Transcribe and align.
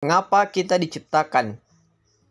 Mengapa 0.00 0.48
kita 0.48 0.80
diciptakan? 0.80 1.60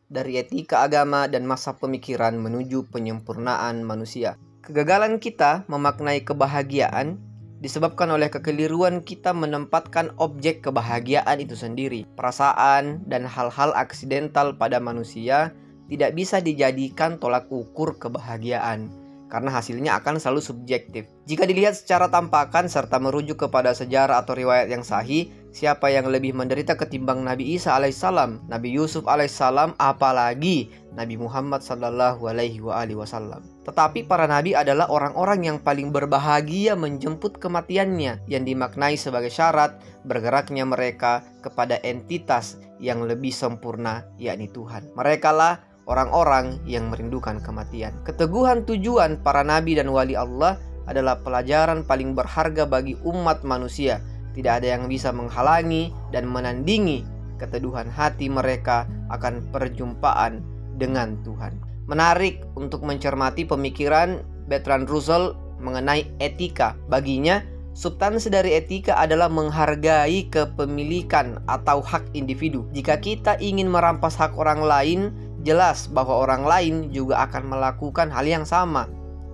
Dari 0.09 0.41
etika 0.41 0.81
agama 0.81 1.29
dan 1.29 1.45
masa 1.45 1.77
pemikiran 1.77 2.33
menuju 2.33 2.89
penyempurnaan 2.89 3.85
manusia. 3.85 4.41
Kegagalan 4.65 5.21
kita 5.21 5.69
memaknai 5.69 6.25
kebahagiaan 6.25 7.21
disebabkan 7.61 8.09
oleh 8.09 8.33
kekeliruan 8.33 9.05
kita 9.05 9.37
menempatkan 9.37 10.17
objek 10.17 10.65
kebahagiaan 10.65 11.37
itu 11.37 11.53
sendiri. 11.53 12.09
Perasaan 12.17 13.05
dan 13.05 13.29
hal-hal 13.29 13.69
aksidental 13.77 14.57
pada 14.57 14.81
manusia 14.81 15.53
tidak 15.93 16.17
bisa 16.17 16.41
dijadikan 16.41 17.21
tolak 17.21 17.53
ukur 17.53 18.01
kebahagiaan 18.01 18.89
karena 19.29 19.53
hasilnya 19.53 20.01
akan 20.01 20.17
selalu 20.17 20.41
subjektif. 20.41 21.05
Jika 21.29 21.45
dilihat 21.45 21.77
secara 21.77 22.09
tampakan 22.09 22.65
serta 22.65 22.97
merujuk 22.97 23.45
kepada 23.45 23.77
sejarah 23.77 24.25
atau 24.25 24.33
riwayat 24.33 24.73
yang 24.73 24.81
sahih, 24.81 25.29
siapa 25.49 25.89
yang 25.89 26.09
lebih 26.09 26.37
menderita 26.37 26.77
ketimbang 26.77 27.25
Nabi 27.25 27.57
Isa 27.57 27.73
alaihissalam, 27.77 28.49
Nabi 28.49 28.69
Yusuf 28.73 29.05
alaihissalam, 29.09 29.73
apalagi 29.81 30.69
Nabi 30.93 31.15
Muhammad 31.17 31.65
sallallahu 31.65 32.25
alaihi 32.29 32.61
wasallam. 32.61 33.45
Tetapi 33.69 34.09
para 34.09 34.25
nabi 34.25 34.57
adalah 34.57 34.89
orang-orang 34.89 35.45
yang 35.45 35.57
paling 35.61 35.93
berbahagia 35.93 36.73
menjemput 36.73 37.37
kematiannya 37.37 38.25
yang 38.25 38.43
dimaknai 38.43 38.97
sebagai 38.97 39.29
syarat 39.29 39.77
bergeraknya 40.09 40.65
mereka 40.65 41.21
kepada 41.45 41.77
entitas 41.85 42.57
yang 42.81 43.05
lebih 43.05 43.29
sempurna 43.29 44.09
yakni 44.17 44.49
Tuhan. 44.49 44.89
Merekalah 44.97 45.61
orang-orang 45.85 46.57
yang 46.65 46.89
merindukan 46.89 47.41
kematian. 47.41 47.93
Keteguhan 48.05 48.65
tujuan 48.65 49.21
para 49.21 49.45
nabi 49.45 49.77
dan 49.77 49.89
wali 49.93 50.17
Allah 50.17 50.57
adalah 50.89 51.21
pelajaran 51.21 51.85
paling 51.85 52.17
berharga 52.17 52.65
bagi 52.65 52.97
umat 53.05 53.45
manusia. 53.45 54.01
Tidak 54.33 54.61
ada 54.61 54.67
yang 54.77 54.85
bisa 54.85 55.09
menghalangi 55.09 55.89
dan 56.13 56.29
menandingi 56.29 57.05
keteduhan 57.39 57.87
hati 57.87 58.27
mereka 58.27 58.85
akan 59.09 59.47
perjumpaan 59.49 60.43
dengan 60.75 61.17
Tuhan. 61.23 61.55
Menarik 61.89 62.45
untuk 62.53 62.85
mencermati 62.85 63.47
pemikiran 63.47 64.21
Bertrand 64.45 64.85
Russell 64.85 65.33
mengenai 65.57 66.05
etika. 66.21 66.77
Baginya, 66.87 67.41
substansi 67.73 68.29
dari 68.29 68.53
etika 68.59 68.93
adalah 68.99 69.31
menghargai 69.31 70.29
kepemilikan 70.29 71.41
atau 71.49 71.81
hak 71.81 72.13
individu. 72.13 72.67
Jika 72.75 73.01
kita 73.01 73.41
ingin 73.41 73.71
merampas 73.71 74.13
hak 74.19 74.37
orang 74.37 74.61
lain, 74.61 74.99
jelas 75.41 75.89
bahwa 75.89 76.21
orang 76.27 76.43
lain 76.45 76.75
juga 76.93 77.25
akan 77.25 77.49
melakukan 77.49 78.11
hal 78.11 78.27
yang 78.27 78.45
sama 78.45 78.85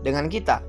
dengan 0.05 0.29
kita. 0.29 0.61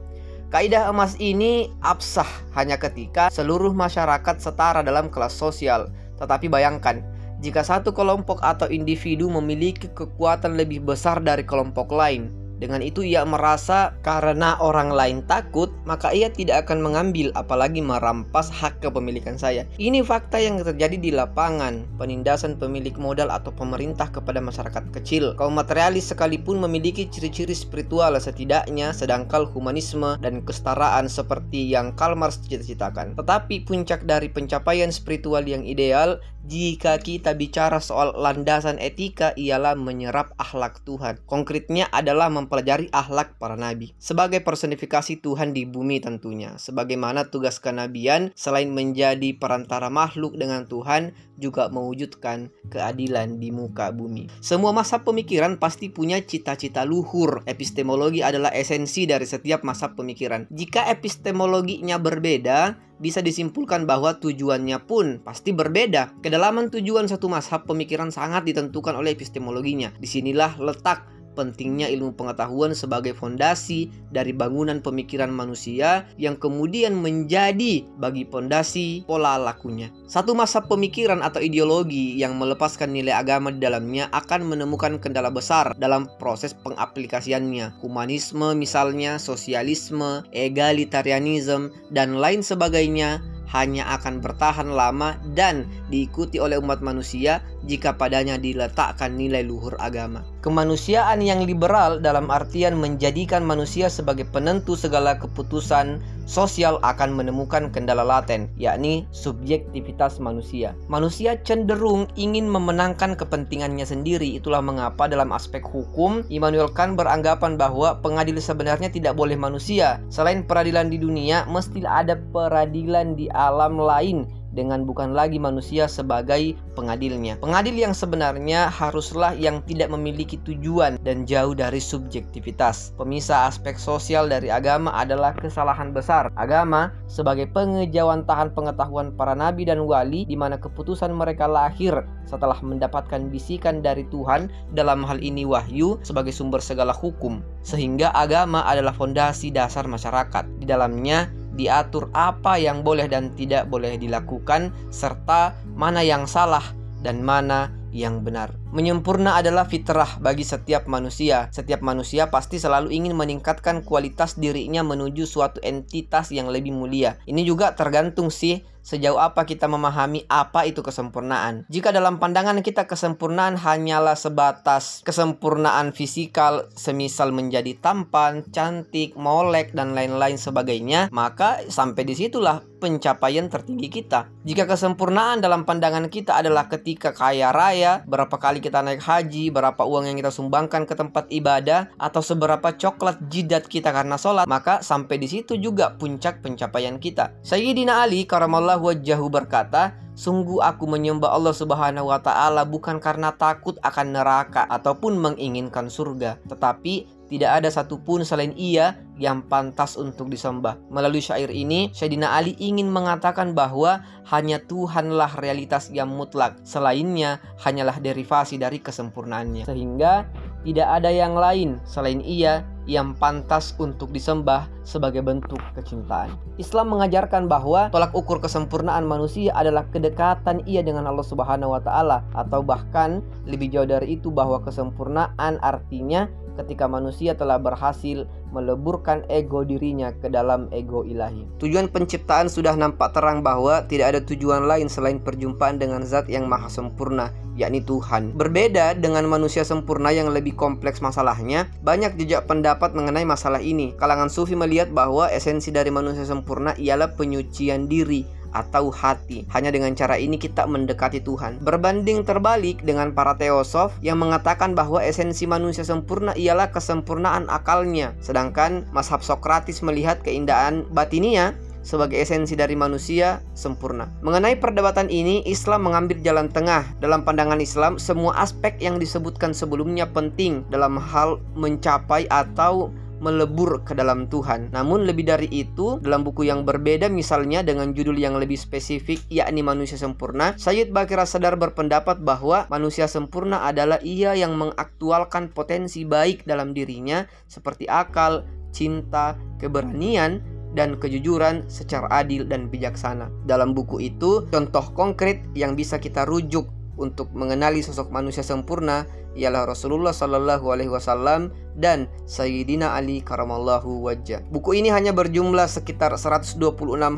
Kaidah 0.47 0.87
emas 0.95 1.19
ini 1.19 1.75
absah 1.83 2.29
hanya 2.55 2.79
ketika 2.79 3.35
seluruh 3.35 3.75
masyarakat 3.75 4.39
setara 4.39 4.79
dalam 4.79 5.11
kelas 5.11 5.35
sosial. 5.35 5.91
Tetapi 6.23 6.47
bayangkan, 6.47 7.03
jika 7.43 7.67
satu 7.67 7.91
kelompok 7.91 8.39
atau 8.47 8.71
individu 8.71 9.27
memiliki 9.27 9.91
kekuatan 9.91 10.55
lebih 10.55 10.87
besar 10.87 11.19
dari 11.19 11.43
kelompok 11.43 11.91
lain, 11.91 12.31
dengan 12.57 12.81
itu 12.81 13.05
ia 13.05 13.23
merasa 13.29 13.93
karena 14.01 14.57
orang 14.65 14.89
lain 14.89 15.21
takut, 15.29 15.69
maka 15.85 16.13
ia 16.13 16.33
tidak 16.33 16.67
akan 16.67 16.81
mengambil 16.81 17.29
apalagi 17.37 17.85
merampas 17.85 18.49
hak 18.49 18.81
kepemilikan 18.81 19.37
saya. 19.37 19.69
Ini 19.77 20.01
fakta 20.01 20.41
yang 20.41 20.61
terjadi 20.61 20.97
di 20.97 21.13
lapangan, 21.13 21.85
penindasan 22.01 22.57
pemilik 22.57 22.97
modal 22.97 23.29
atau 23.29 23.53
pemerintah 23.53 24.09
kepada 24.09 24.41
masyarakat 24.41 24.85
kecil. 24.97 25.37
Kaum 25.37 25.57
materialis 25.57 26.09
sekalipun 26.09 26.57
memiliki 26.57 27.05
ciri-ciri 27.09 27.53
spiritual 27.53 28.17
setidaknya 28.17 28.97
sedangkal 28.97 29.45
humanisme 29.45 30.17
dan 30.25 30.41
kesetaraan 30.41 31.13
seperti 31.13 31.69
yang 31.69 31.93
Karl 31.93 32.17
Marx 32.17 32.41
cita-citakan. 32.49 33.13
Tetapi 33.21 33.69
puncak 33.69 34.09
dari 34.09 34.33
pencapaian 34.33 34.89
spiritual 34.89 35.45
yang 35.45 35.61
ideal 35.69 36.17
jika 36.47 36.95
kita 37.03 37.35
bicara 37.35 37.83
soal 37.83 38.15
landasan 38.15 38.79
etika 38.79 39.35
ialah 39.35 39.75
menyerap 39.75 40.31
akhlak 40.39 40.79
Tuhan. 40.87 41.19
Konkretnya 41.27 41.91
adalah 41.91 42.31
mempelajari 42.47 42.87
akhlak 42.95 43.43
para 43.43 43.59
nabi. 43.59 43.91
Sebagai 43.99 44.39
personifikasi 44.47 45.19
Tuhan 45.19 45.51
di 45.51 45.67
bumi 45.67 45.99
tentunya. 45.99 46.55
Sebagaimana 46.63 47.27
tugas 47.27 47.59
kenabian 47.59 48.31
selain 48.39 48.71
menjadi 48.71 49.35
perantara 49.35 49.91
makhluk 49.91 50.39
dengan 50.39 50.63
Tuhan 50.71 51.11
juga 51.37 51.67
mewujudkan 51.69 52.49
keadilan 52.71 53.43
di 53.43 53.51
muka 53.51 53.91
bumi. 53.91 54.31
Semua 54.41 54.71
masa 54.71 55.03
pemikiran 55.03 55.59
pasti 55.59 55.91
punya 55.91 56.23
cita-cita 56.23 56.87
luhur. 56.87 57.43
Epistemologi 57.45 58.23
adalah 58.23 58.55
esensi 58.55 59.05
dari 59.05 59.27
setiap 59.27 59.67
masa 59.67 59.93
pemikiran. 59.93 60.49
Jika 60.49 60.89
epistemologinya 60.89 62.01
berbeda, 62.01 62.87
bisa 62.97 63.21
disimpulkan 63.21 63.85
bahwa 63.85 64.17
tujuannya 64.17 64.89
pun 64.89 65.21
pasti 65.21 65.53
berbeda. 65.53 66.17
Kedalaman 66.25 66.73
tujuan 66.73 67.05
satu 67.05 67.29
mazhab 67.29 67.69
pemikiran 67.69 68.09
sangat 68.09 68.49
ditentukan 68.49 68.97
oleh 68.97 69.13
epistemologinya. 69.13 69.93
Di 70.01 70.09
sinilah 70.09 70.57
letak 70.57 71.16
pentingnya 71.37 71.93
ilmu 71.93 72.17
pengetahuan 72.17 72.73
sebagai 72.73 73.13
fondasi 73.13 73.93
dari 74.09 74.33
bangunan 74.33 74.81
pemikiran 74.81 75.29
manusia 75.29 76.09
yang 76.17 76.41
kemudian 76.41 76.97
menjadi 76.97 77.85
bagi 78.01 78.25
fondasi 78.25 79.05
pola 79.05 79.37
lakunya. 79.37 79.93
Satu 80.09 80.33
masa 80.33 80.65
pemikiran 80.65 81.21
atau 81.21 81.45
ideologi 81.45 82.17
yang 82.17 82.41
melepaskan 82.41 82.97
nilai 82.97 83.13
agama 83.13 83.53
di 83.53 83.61
dalamnya 83.61 84.09
akan 84.17 84.49
menemukan 84.49 84.97
kendala 84.97 85.29
besar 85.29 85.77
dalam 85.77 86.09
proses 86.17 86.57
pengaplikasiannya. 86.57 87.77
Humanisme 87.85 88.57
misalnya, 88.57 89.21
sosialisme, 89.21 90.25
egalitarianisme, 90.33 91.69
dan 91.93 92.17
lain 92.17 92.41
sebagainya 92.41 93.21
hanya 93.51 93.87
akan 93.99 94.19
bertahan 94.19 94.71
lama 94.75 95.15
dan 95.39 95.67
diikuti 95.91 96.43
oleh 96.43 96.59
umat 96.59 96.83
manusia 96.83 97.43
jika 97.67 97.95
padanya 97.95 98.39
diletakkan 98.39 99.15
nilai 99.15 99.47
luhur 99.47 99.79
agama. 99.79 100.27
Kemanusiaan 100.43 101.23
yang 101.23 101.43
liberal 101.47 102.03
dalam 102.03 102.31
artian 102.31 102.79
menjadikan 102.79 103.47
manusia 103.47 103.87
sebagai 103.87 104.27
penentu 104.31 104.75
segala 104.75 105.19
keputusan 105.19 106.03
sosial 106.27 106.83
akan 106.83 107.15
menemukan 107.15 107.71
kendala 107.73 108.03
laten, 108.03 108.51
yakni 108.59 109.07
subjektivitas 109.15 110.19
manusia. 110.19 110.75
Manusia 110.91 111.39
cenderung 111.41 112.11
ingin 112.19 112.51
memenangkan 112.51 113.17
kepentingannya 113.17 113.87
sendiri. 113.87 114.37
Itulah 114.37 114.61
mengapa 114.61 115.07
dalam 115.07 115.33
aspek 115.33 115.65
hukum, 115.65 116.27
Immanuel 116.29 116.69
Kant 116.75 116.99
beranggapan 116.99 117.57
bahwa 117.57 118.03
pengadil 118.03 118.37
sebenarnya 118.37 118.93
tidak 118.93 119.17
boleh 119.17 119.39
manusia. 119.39 120.03
Selain 120.13 120.45
peradilan 120.45 120.93
di 120.93 120.99
dunia, 121.01 121.47
mestilah 121.49 122.05
ada 122.05 122.19
peradilan 122.35 123.17
di 123.17 123.31
alam 123.33 123.79
lain 123.81 124.27
dengan 124.57 124.89
bukan 124.89 125.13
lagi 125.13 125.37
manusia 125.37 125.85
sebagai 125.85 126.57
pengadilnya. 126.73 127.37
Pengadil 127.45 127.77
yang 127.77 127.93
sebenarnya 127.93 128.73
haruslah 128.73 129.37
yang 129.37 129.61
tidak 129.69 129.93
memiliki 129.93 130.41
tujuan 130.49 130.97
dan 131.05 131.29
jauh 131.29 131.53
dari 131.53 131.79
subjektivitas. 131.79 132.97
Pemisah 132.97 133.53
aspek 133.53 133.77
sosial 133.77 134.33
dari 134.33 134.49
agama 134.49 134.97
adalah 134.97 135.37
kesalahan 135.37 135.93
besar. 135.93 136.33
Agama 136.41 136.97
sebagai 137.05 137.47
pengejauhan 137.53 138.25
tahan 138.25 138.57
pengetahuan 138.57 139.13
para 139.13 139.37
nabi 139.37 139.69
dan 139.69 139.85
wali 139.85 140.25
di 140.25 140.35
mana 140.35 140.57
keputusan 140.57 141.13
mereka 141.13 141.45
lahir 141.45 142.01
setelah 142.25 142.59
mendapatkan 142.59 143.29
bisikan 143.31 143.85
dari 143.85 144.03
Tuhan 144.11 144.51
dalam 144.75 145.07
hal 145.07 145.23
ini 145.23 145.47
wahyu 145.47 146.01
sebagai 146.03 146.35
sumber 146.35 146.59
segala 146.59 146.91
hukum. 146.91 147.45
Sehingga 147.63 148.11
agama 148.17 148.65
adalah 148.65 148.97
fondasi 148.97 149.53
dasar 149.53 149.87
masyarakat. 149.87 150.45
Di 150.59 150.67
dalamnya 150.67 151.31
diatur 151.57 152.13
apa 152.13 152.61
yang 152.61 152.85
boleh 152.85 153.09
dan 153.09 153.33
tidak 153.35 153.67
boleh 153.73 153.97
dilakukan, 153.97 154.71
serta 154.93 155.57
mana 155.73 156.05
yang 156.05 156.29
salah 156.29 156.63
dan 157.01 157.25
mana 157.25 157.73
yang 157.91 158.21
benar. 158.21 158.53
Menyempurna 158.77 159.41
adalah 159.41 159.65
fitrah 159.65 160.21
bagi 160.21 160.45
setiap 160.45 160.85
manusia. 160.85 161.49
Setiap 161.49 161.81
manusia 161.81 162.29
pasti 162.29 162.61
selalu 162.61 162.93
ingin 162.93 163.17
meningkatkan 163.17 163.81
kualitas 163.81 164.37
dirinya 164.37 164.85
menuju 164.85 165.25
suatu 165.25 165.65
entitas 165.65 166.29
yang 166.29 166.53
lebih 166.53 166.77
mulia. 166.77 167.17
Ini 167.25 167.41
juga 167.41 167.73
tergantung 167.73 168.29
sih 168.29 168.61
sejauh 168.87 169.19
apa 169.19 169.43
kita 169.43 169.67
memahami 169.67 170.31
apa 170.31 170.63
itu 170.63 170.79
kesempurnaan. 170.87 171.67
Jika 171.67 171.91
dalam 171.91 172.23
pandangan 172.23 172.63
kita 172.63 172.87
kesempurnaan 172.87 173.59
hanyalah 173.59 174.15
sebatas 174.15 175.03
kesempurnaan 175.03 175.91
fisikal, 175.91 176.71
semisal 176.79 177.35
menjadi 177.35 177.75
tampan, 177.83 178.47
cantik, 178.55 179.19
molek, 179.19 179.75
dan 179.75 179.99
lain-lain 179.99 180.39
sebagainya, 180.39 181.11
maka 181.11 181.67
sampai 181.67 182.07
di 182.07 182.15
situlah 182.15 182.63
pencapaian 182.79 183.51
tertinggi 183.51 183.91
kita. 183.91 184.31
Jika 184.47 184.71
kesempurnaan 184.71 185.43
dalam 185.43 185.67
pandangan 185.67 186.07
kita 186.07 186.39
adalah 186.39 186.71
ketika 186.71 187.11
kaya 187.11 187.51
raya, 187.51 188.07
berapa 188.07 188.39
kali 188.39 188.63
kita 188.67 188.83
naik 188.83 188.99
haji, 188.99 189.55
berapa 189.55 189.79
uang 189.87 190.11
yang 190.11 190.17
kita 190.19 190.35
sumbangkan 190.35 190.83
ke 190.83 190.99
tempat 190.99 191.31
ibadah, 191.31 191.95
atau 191.95 192.19
seberapa 192.19 192.75
coklat 192.75 193.23
jidat 193.31 193.71
kita 193.71 193.95
karena 193.95 194.19
sholat, 194.19 194.51
maka 194.51 194.83
sampai 194.83 195.23
di 195.23 195.31
situ 195.31 195.55
juga 195.55 195.95
puncak 195.95 196.43
pencapaian 196.43 196.99
kita. 196.99 197.31
Sayyidina 197.47 198.03
Ali 198.03 198.27
karamallah 198.27 198.83
wajhahu 198.83 199.31
berkata, 199.31 199.95
Sungguh 200.17 200.65
aku 200.65 200.89
menyembah 200.89 201.29
Allah 201.29 201.53
Subhanahu 201.53 202.09
wa 202.09 202.17
taala 202.17 202.65
bukan 202.65 202.97
karena 202.97 203.37
takut 203.37 203.77
akan 203.85 204.17
neraka 204.17 204.65
ataupun 204.65 205.13
menginginkan 205.21 205.93
surga, 205.93 206.41
tetapi 206.49 207.16
tidak 207.27 207.63
ada 207.63 207.69
satupun 207.71 208.23
selain 208.23 208.55
ia 208.55 208.95
yang 209.19 209.43
pantas 209.47 209.99
untuk 209.99 210.29
disembah. 210.31 210.79
Melalui 210.93 211.25
syair 211.25 211.51
ini, 211.51 211.91
Sayyidina 211.91 212.37
Ali 212.37 212.55
ingin 212.61 212.87
mengatakan 212.93 213.57
bahwa 213.57 214.05
hanya 214.29 214.63
Tuhanlah 214.63 215.41
realitas 215.41 215.89
yang 215.91 216.13
mutlak, 216.13 216.61
selainnya 216.63 217.43
hanyalah 217.65 217.99
derivasi 217.99 218.61
dari 218.61 218.79
kesempurnaannya. 218.79 219.67
Sehingga 219.67 220.29
tidak 220.67 220.89
ada 221.03 221.11
yang 221.15 221.39
lain 221.39 221.79
selain 221.87 222.19
ia 222.23 222.67
yang 222.87 223.19
pantas 223.19 223.75
untuk 223.83 224.15
disembah 224.15 224.71
sebagai 224.87 225.23
bentuk 225.23 225.59
kecintaan. 225.75 226.31
Islam 226.59 226.95
mengajarkan 226.95 227.51
bahwa 227.51 227.91
tolak 227.91 228.15
ukur 228.15 228.39
kesempurnaan 228.39 229.03
manusia 229.03 229.51
adalah 229.59 229.83
kedekatan 229.91 230.63
ia 230.67 230.87
dengan 230.87 231.11
Allah 231.11 231.27
Subhanahu 231.27 231.75
wa 231.75 231.83
taala 231.83 232.23
atau 232.35 232.63
bahkan 232.63 233.23
lebih 233.47 233.75
jauh 233.75 233.91
dari 233.91 234.19
itu 234.19 234.31
bahwa 234.31 234.63
kesempurnaan 234.63 235.59
artinya 235.63 236.31
ketika 236.57 236.89
manusia 236.89 237.37
telah 237.37 237.61
berhasil 237.61 238.25
meleburkan 238.51 239.23
ego 239.29 239.63
dirinya 239.63 240.17
ke 240.17 240.33
dalam 240.33 240.73
ego 240.73 241.05
ilahi. 241.05 241.45
Tujuan 241.61 241.93
penciptaan 241.93 242.49
sudah 242.49 242.73
nampak 242.73 243.13
terang 243.13 243.45
bahwa 243.45 243.85
tidak 243.85 244.17
ada 244.17 244.21
tujuan 244.25 244.65
lain 244.65 244.89
selain 244.89 245.21
perjumpaan 245.21 245.77
dengan 245.77 246.01
zat 246.03 246.27
yang 246.33 246.49
maha 246.49 246.73
sempurna, 246.73 247.31
yakni 247.61 247.85
Tuhan. 247.85 248.33
Berbeda 248.33 248.97
dengan 248.97 249.29
manusia 249.29 249.63
sempurna 249.63 250.11
yang 250.11 250.33
lebih 250.33 250.57
kompleks 250.57 251.05
masalahnya, 251.05 251.69
banyak 251.85 252.17
jejak 252.17 252.49
pendapat 252.49 252.97
mengenai 252.97 253.29
masalah 253.29 253.61
ini. 253.61 253.93
Kalangan 254.01 254.33
sufi 254.33 254.57
melihat 254.57 254.89
bahwa 254.91 255.29
esensi 255.29 255.69
dari 255.69 255.93
manusia 255.93 256.25
sempurna 256.25 256.73
ialah 256.81 257.13
penyucian 257.19 257.87
diri 257.91 258.36
atau 258.57 258.89
hati. 258.89 259.45
Hanya 259.53 259.69
dengan 259.69 259.93
cara 259.93 260.17
ini 260.17 260.41
kita 260.41 260.65
mendekati 260.65 261.21
Tuhan. 261.21 261.61
Berbanding 261.61 262.25
terbalik 262.25 262.81
dengan 262.81 263.13
para 263.13 263.37
teosof 263.37 263.93
yang 264.01 264.17
mengatakan 264.17 264.73
bahwa 264.73 265.05
esensi 265.05 265.45
manusia 265.45 265.85
sempurna 265.85 266.33
ialah 266.33 266.73
kesempurnaan 266.73 267.53
akalnya. 267.53 268.17
Sedangkan 268.25 268.89
mazhab 268.97 269.21
Sokratis 269.21 269.85
melihat 269.85 270.25
keindahan 270.25 270.89
batinia 270.91 271.53
sebagai 271.87 272.19
esensi 272.19 272.59
dari 272.59 272.75
manusia 272.75 273.39
sempurna. 273.55 274.11
Mengenai 274.27 274.59
perdebatan 274.59 275.07
ini, 275.07 275.47
Islam 275.47 275.87
mengambil 275.87 276.19
jalan 276.19 276.51
tengah. 276.51 276.83
Dalam 276.99 277.23
pandangan 277.23 277.63
Islam, 277.63 278.03
semua 278.03 278.35
aspek 278.43 278.75
yang 278.83 278.99
disebutkan 278.99 279.55
sebelumnya 279.55 280.11
penting 280.11 280.67
dalam 280.67 280.99
hal 280.99 281.39
mencapai 281.55 282.27
atau 282.27 282.91
melebur 283.19 283.83
ke 283.83 283.97
dalam 283.97 284.29
Tuhan. 284.29 284.73
Namun 284.73 285.09
lebih 285.09 285.27
dari 285.29 285.49
itu, 285.49 285.99
dalam 286.05 286.25
buku 286.25 286.49
yang 286.49 286.63
berbeda 286.69 287.09
misalnya 287.09 287.65
dengan 287.65 287.97
judul 287.97 288.17
yang 288.17 288.37
lebih 288.37 288.57
spesifik 288.61 289.23
yakni 289.33 289.65
manusia 289.65 289.97
sempurna, 289.97 290.55
Sayyid 290.57 290.93
Bakir 290.93 291.21
Sadar 291.25 291.57
berpendapat 291.57 292.21
bahwa 292.21 292.69
manusia 292.69 293.09
sempurna 293.09 293.65
adalah 293.65 293.99
ia 294.05 294.37
yang 294.37 294.55
mengaktualkan 294.55 295.51
potensi 295.51 296.05
baik 296.05 296.45
dalam 296.45 296.77
dirinya 296.77 297.25
seperti 297.49 297.89
akal, 297.89 298.45
cinta, 298.71 299.35
keberanian, 299.57 300.45
dan 300.77 301.01
kejujuran 301.01 301.65
secara 301.73 302.05
adil 302.13 302.45
dan 302.45 302.69
bijaksana. 302.69 303.33
Dalam 303.49 303.73
buku 303.73 304.13
itu, 304.13 304.45
contoh 304.53 304.93
konkret 304.93 305.41
yang 305.57 305.73
bisa 305.73 305.97
kita 305.97 306.29
rujuk 306.29 306.69
untuk 307.01 307.33
mengenali 307.33 307.81
sosok 307.81 308.13
manusia 308.13 308.45
sempurna 308.45 309.09
ialah 309.37 309.69
Rasulullah 309.69 310.17
Sallallahu 310.17 310.73
Alaihi 310.73 310.91
Wasallam 310.91 311.53
dan 311.77 312.09
Sayyidina 312.25 312.97
Ali 312.97 313.21
karamallahu 313.21 314.09
wajah. 314.09 314.41
Buku 314.49 314.81
ini 314.81 314.89
hanya 314.89 315.13
berjumlah 315.13 315.69
sekitar 315.69 316.17
126 316.17 316.57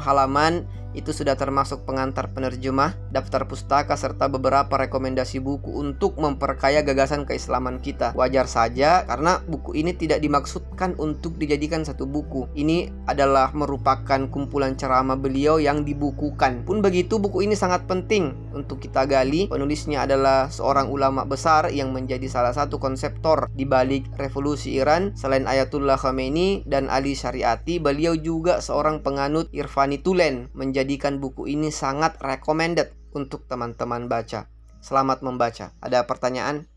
halaman 0.02 0.66
itu 0.96 1.12
sudah 1.12 1.36
termasuk 1.36 1.84
pengantar 1.84 2.32
penerjemah, 2.32 2.96
daftar 3.12 3.44
pustaka, 3.44 3.92
serta 3.92 4.24
beberapa 4.32 4.72
rekomendasi 4.72 5.36
buku 5.36 5.68
untuk 5.68 6.16
memperkaya 6.16 6.80
gagasan 6.80 7.28
keislaman 7.28 7.76
kita. 7.76 8.16
Wajar 8.16 8.48
saja 8.48 9.04
karena 9.04 9.44
buku 9.44 9.76
ini 9.76 9.92
tidak 9.92 10.24
dimaksudkan 10.24 10.96
untuk 10.96 11.36
dijadikan 11.36 11.84
satu 11.84 12.08
buku. 12.08 12.48
Ini 12.56 12.88
adalah 13.04 13.52
merupakan 13.52 14.32
kumpulan 14.32 14.80
ceramah 14.80 15.20
beliau 15.20 15.60
yang 15.60 15.84
dibukukan. 15.84 16.64
Pun 16.64 16.80
begitu, 16.80 17.20
buku 17.20 17.44
ini 17.44 17.52
sangat 17.52 17.84
penting 17.84 18.32
untuk 18.56 18.80
kita 18.80 19.04
gali. 19.04 19.52
Penulisnya 19.52 20.08
adalah 20.08 20.48
seorang 20.48 20.88
ulama 20.88 21.28
besar 21.28 21.68
yang 21.68 21.92
menjadi 21.92 22.07
salah 22.32 22.56
satu 22.56 22.80
konseptor 22.80 23.52
di 23.52 23.68
balik 23.68 24.08
revolusi 24.16 24.80
Iran. 24.80 25.12
Selain 25.14 25.44
Ayatullah 25.44 26.00
Khamenei 26.00 26.64
dan 26.64 26.88
Ali 26.88 27.12
Syariati, 27.12 27.76
beliau 27.76 28.16
juga 28.16 28.64
seorang 28.64 29.04
penganut 29.04 29.52
Irfani 29.52 30.00
Tulen 30.00 30.48
menjadi 30.56 30.78
menjadikan 30.78 31.18
buku 31.18 31.50
ini 31.50 31.74
sangat 31.74 32.16
recommended 32.22 32.94
untuk 33.10 33.50
teman-teman 33.50 34.06
baca. 34.06 34.46
Selamat 34.78 35.26
membaca. 35.26 35.74
Ada 35.82 36.06
pertanyaan? 36.06 36.70